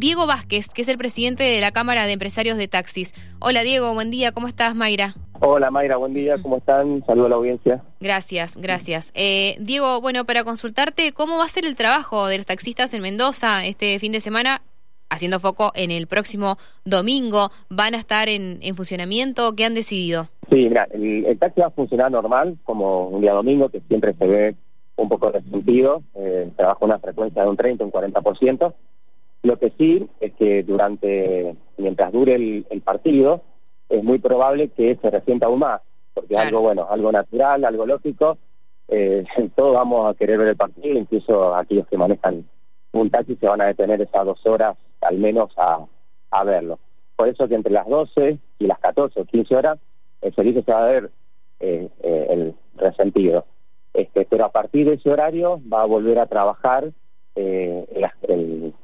[0.00, 3.12] Diego Vázquez, que es el presidente de la Cámara de Empresarios de Taxis.
[3.40, 5.16] Hola Diego, buen día, ¿cómo estás Mayra?
[5.40, 7.04] Hola Mayra, buen día, ¿cómo están?
[7.04, 7.82] Saludo a la audiencia.
[7.98, 9.10] Gracias, gracias.
[9.16, 13.02] Eh, Diego, bueno, para consultarte, ¿cómo va a ser el trabajo de los taxistas en
[13.02, 14.62] Mendoza este fin de semana?
[15.10, 19.56] Haciendo foco en el próximo domingo, ¿van a estar en, funcionamiento?
[19.56, 20.26] ¿Qué han decidido?
[20.48, 24.26] Sí, mira, el, taxi va a funcionar normal, como un día domingo, que siempre se
[24.28, 24.54] ve
[24.94, 28.74] un poco resentido, eh, trabaja una frecuencia de un 30, un 40%,
[29.42, 33.42] lo que sí es que durante, mientras dure el, partido,
[33.88, 35.80] es muy probable que se resienta aún más,
[36.14, 38.38] porque algo bueno, algo natural, algo lógico.
[38.88, 39.24] Eh,
[39.56, 42.44] todos vamos a querer ver el partido, incluso aquellos que manejan
[42.92, 45.84] un taxi se van a detener esas dos horas al menos a,
[46.30, 46.78] a verlo.
[47.16, 49.78] Por eso que entre las 12 y las 14 o 15 horas
[50.20, 51.10] el servicio se va a ver
[51.60, 53.44] eh, eh, el resentido.
[53.94, 56.92] Este, pero a partir de ese horario va a volver a trabajar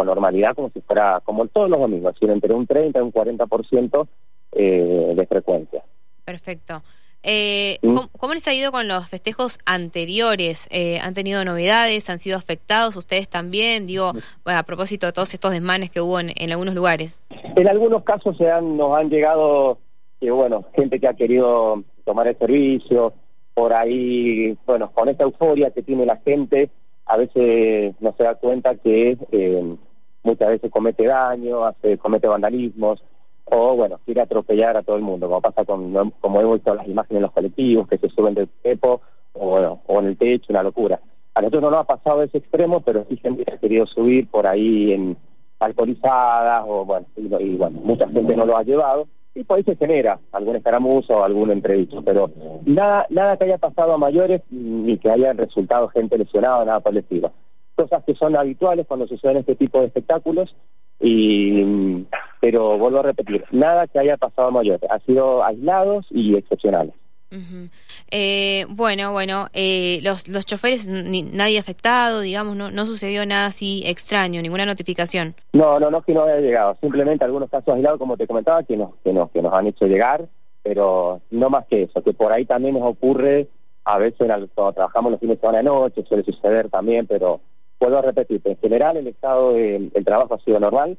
[0.00, 3.12] con normalidad como si fuera, como todos los domingos, sino entre un 30 y un
[3.12, 4.08] 40%
[4.52, 5.82] eh, de frecuencia.
[6.24, 6.82] Perfecto.
[7.22, 7.96] Eh, ¿Mm?
[8.18, 10.68] ¿cómo, les ha ido con los festejos anteriores?
[10.70, 12.08] Eh, ¿Han tenido novedades?
[12.08, 13.84] ¿Han sido afectados ustedes también?
[13.84, 14.12] Digo,
[14.46, 17.22] a propósito de todos estos desmanes que hubo en, algunos lugares.
[17.56, 19.76] En algunos casos se han, nos han llegado,
[20.18, 23.12] que bueno, gente que ha querido tomar el servicio,
[23.52, 26.70] por ahí, bueno, con esta euforia que tiene la gente,
[27.10, 29.76] a veces no se da cuenta que eh,
[30.22, 33.02] muchas veces comete daño, hace, comete vandalismos,
[33.44, 36.86] o bueno, quiere atropellar a todo el mundo, como pasa con, como hemos visto las
[36.86, 39.00] imágenes en los colectivos, que se suben del tepo,
[39.32, 41.00] o bueno, o en el techo, una locura.
[41.34, 44.46] A nosotros no nos ha pasado ese extremo, pero sí gente ha querido subir por
[44.46, 45.16] ahí en
[45.58, 49.76] alcoholizadas, o bueno, y bueno, mucha gente no lo ha llevado, y por ahí se
[49.76, 52.30] genera algún escaramuzo o algún entredicho, pero
[52.64, 56.94] nada, nada que haya pasado a mayores ni que haya resultado gente lesionada, nada por.
[57.80, 60.54] Cosas que son habituales cuando suceden este tipo de espectáculos,
[61.00, 62.04] y
[62.40, 66.94] pero vuelvo a repetir, nada que haya pasado a mayores, ha sido aislados y excepcionales.
[68.10, 73.82] Eh, bueno, bueno, eh, los, los choferes, nadie afectado, digamos, no, no sucedió nada así
[73.86, 75.34] extraño, ninguna notificación.
[75.54, 78.76] No, no, no que no haya llegado, simplemente algunos casos aislados, como te comentaba, que
[78.76, 80.28] nos, que nos, que nos han hecho llegar,
[80.62, 83.48] pero no más que eso, que por ahí también nos ocurre,
[83.84, 87.40] a veces cuando trabajamos los fines de semana de noche, suele suceder también, pero
[87.80, 90.98] puedo a en general el estado del trabajo ha sido normal,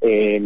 [0.00, 0.40] eh,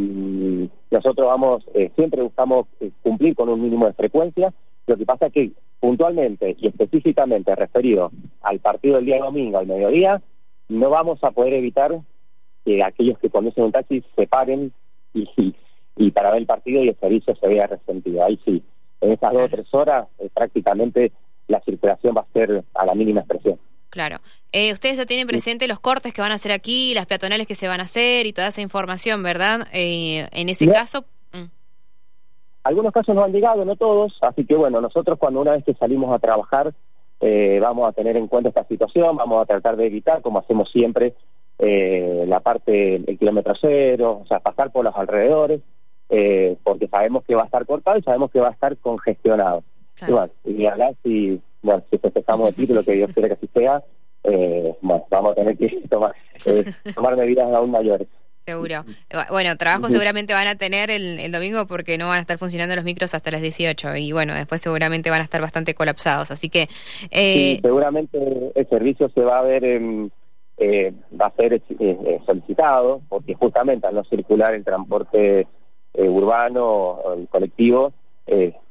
[0.91, 2.67] nosotros vamos, eh, siempre buscamos
[3.03, 4.53] cumplir con un mínimo de frecuencia,
[4.89, 8.11] lo que pasa es que puntualmente y específicamente referido
[8.43, 10.21] al partido del día domingo al mediodía,
[10.69, 11.97] no vamos a poder evitar
[12.65, 14.73] que aquellos que conducen un taxi se paren
[15.15, 15.55] y,
[15.97, 18.25] y, para ver el partido y el servicio se vea resentido.
[18.25, 18.61] Ahí sí,
[19.01, 21.13] en esas dos o tres horas eh, prácticamente
[21.47, 23.59] la circulación va a ser a la mínima expresión.
[23.97, 24.19] Claro.
[24.53, 27.55] Eh, ustedes ya tienen presente los cortes que van a hacer aquí, las peatonales que
[27.55, 29.67] se van a hacer y toda esa información, ¿verdad?
[29.73, 31.07] Eh, en ese caso,
[32.63, 35.73] algunos casos no han llegado, no todos, así que bueno, nosotros cuando una vez que
[35.73, 36.75] salimos a trabajar
[37.21, 40.71] eh, vamos a tener en cuenta esta situación, vamos a tratar de evitar, como hacemos
[40.71, 41.15] siempre,
[41.59, 45.63] eh, la parte del kilómetro cero, o sea, pasar por los alrededores,
[46.11, 49.65] eh, porque sabemos que va a estar cortado y sabemos que va a estar congestionado.
[50.07, 53.49] Y bueno, y hablar si, bueno, si festejamos el título, que Dios quiere que así
[53.53, 53.83] sea,
[54.81, 56.15] bueno, vamos a tener que tomar,
[56.95, 58.09] tomar medidas aún mayores.
[58.47, 58.85] Seguro.
[59.31, 62.85] Bueno, trabajo seguramente van a tener el, domingo porque no van a estar funcionando los
[62.85, 66.31] micros hasta las 18 y bueno, después seguramente van a estar bastante colapsados.
[66.31, 66.69] Así que...
[67.11, 67.59] Eh...
[67.61, 73.35] seguramente el servicio se va a ver, eh, va a ser eh, eh, solicitado porque
[73.35, 75.49] justamente al no circular el transporte
[75.95, 77.95] urbano el colectivo,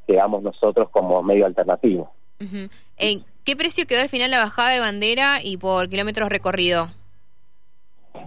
[0.07, 2.13] quedamos nosotros como medio alternativo.
[2.40, 6.90] ¿En qué precio quedó al final la bajada de bandera y por kilómetros recorrido?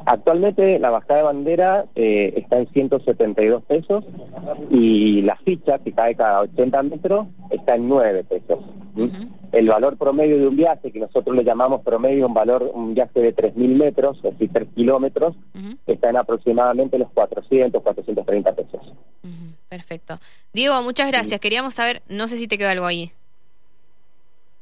[0.07, 4.05] Actualmente la bajada de bandera eh, está en 172 pesos
[4.71, 8.61] y la ficha que cae cada 80 metros está en 9 pesos.
[9.53, 13.21] El valor promedio de un viaje, que nosotros le llamamos promedio un valor, un viaje
[13.21, 15.37] de 3.000 metros, es decir, 3 kilómetros,
[15.87, 18.81] está en aproximadamente los 400, 430 pesos.
[19.69, 20.19] Perfecto.
[20.53, 21.39] Diego, muchas gracias.
[21.39, 23.13] Queríamos saber, no sé si te quedó algo ahí.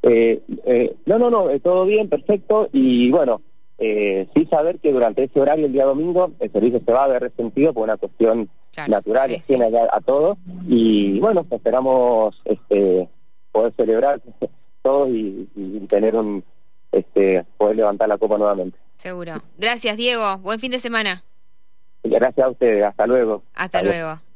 [0.08, 2.68] Eh, eh, no, no, no, todo bien, perfecto.
[2.72, 3.42] Y bueno,
[3.78, 7.08] eh, sí saber que durante ese horario, el día domingo, el servicio se va a
[7.08, 8.48] ver resentido por una cuestión
[8.88, 10.38] natural, tiene a todos,
[10.68, 13.08] y bueno, esperamos este,
[13.50, 14.20] poder celebrar
[14.82, 15.48] todos y,
[15.88, 16.44] tener un,
[16.92, 18.78] este, poder levantar la copa nuevamente.
[18.96, 19.42] Seguro.
[19.58, 20.38] Gracias, Diego.
[20.38, 21.24] Buen fin de semana.
[22.04, 22.84] Gracias a ustedes.
[22.84, 23.42] Hasta luego.
[23.54, 24.20] Hasta, luego.